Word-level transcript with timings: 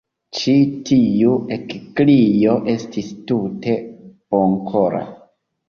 Ĉi 0.35 0.53
tiu 0.89 1.33
ekkrio 1.57 2.57
estis 2.75 3.13
tute 3.33 3.79
bonkora. 4.09 5.07